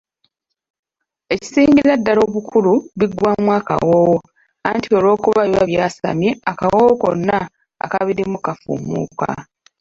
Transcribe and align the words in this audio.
Ekisingira 1.33 1.91
ddala 1.99 2.21
obukulu 2.27 2.73
biggwaamu 2.99 3.49
akawoowo 3.59 4.17
anti 4.69 4.89
olw'okuba 4.97 5.41
biba 5.45 5.69
byasamye 5.71 6.29
akawoowo 6.49 6.91
konna 7.01 7.37
akabirimu 7.83 8.37
kafumuuka. 8.45 9.29